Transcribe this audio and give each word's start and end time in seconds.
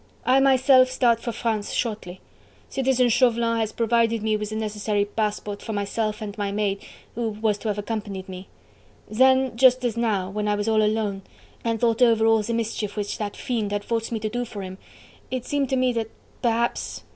I 0.25 0.39
myself 0.39 0.89
start 0.89 1.19
for 1.19 1.31
France 1.31 1.73
shortly. 1.73 2.21
Citizen 2.69 3.09
Chauvelin 3.09 3.59
has 3.59 3.71
provided 3.71 4.23
me 4.23 4.35
with 4.35 4.49
the 4.49 4.55
necessary 4.55 5.05
passport 5.05 5.61
for 5.61 5.73
myself 5.73 6.23
and 6.23 6.35
my 6.39 6.51
maid, 6.51 6.81
who 7.13 7.29
was 7.29 7.59
to 7.59 7.67
have 7.67 7.77
accompanied 7.77 8.27
me.... 8.27 8.47
Then, 9.07 9.55
just 9.55 9.83
now, 9.95 10.27
when 10.31 10.47
I 10.47 10.55
was 10.55 10.67
all 10.67 10.81
alone... 10.81 11.21
and 11.63 11.79
thought 11.79 12.01
over 12.01 12.25
all 12.25 12.41
the 12.41 12.51
mischief 12.55 12.95
which 12.97 13.19
that 13.19 13.37
fiend 13.37 13.71
had 13.71 13.85
forced 13.85 14.11
me 14.11 14.19
to 14.21 14.27
do 14.29 14.43
for 14.43 14.63
him, 14.63 14.79
it 15.29 15.45
seemed 15.45 15.69
to 15.69 15.75
me 15.75 15.93
that 15.93 16.09
perhaps..." 16.41 17.03